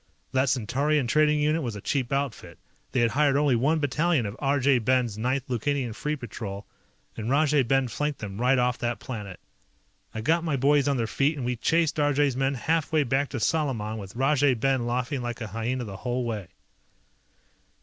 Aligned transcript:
That 0.31 0.49
Centaurian 0.49 1.05
trading 1.05 1.39
unit 1.39 1.61
was 1.61 1.75
a 1.75 1.79
cheap 1.79 2.11
outfit, 2.11 2.57
they 2.91 3.01
had 3.01 3.11
hired 3.11 3.37
only 3.37 3.55
one 3.55 3.77
battalion 3.77 4.25
of 4.25 4.35
Arjay 4.41 4.79
Ben's 4.83 5.15
Ninth 5.15 5.47
Lukanian 5.47 5.93
Free 5.93 6.15
Patrol, 6.15 6.65
and 7.15 7.29
Rajay 7.29 7.61
Ben 7.61 7.87
flanked 7.87 8.17
them 8.17 8.41
right 8.41 8.57
off 8.57 8.79
that 8.79 8.97
planet. 8.97 9.39
I 10.11 10.21
got 10.21 10.43
my 10.43 10.55
boys 10.57 10.87
on 10.87 10.97
their 10.97 11.05
feet 11.05 11.37
and 11.37 11.45
we 11.45 11.55
chased 11.55 11.97
Arjay's 11.99 12.35
men 12.35 12.55
half 12.55 12.91
way 12.91 13.03
back 13.03 13.29
to 13.29 13.39
Salaman 13.39 13.99
with 13.99 14.15
Rajay 14.15 14.55
Ben 14.55 14.87
laughing 14.87 15.21
like 15.21 15.39
a 15.39 15.45
hyena 15.45 15.83
the 15.83 15.97
whole 15.97 16.23
way. 16.25 16.47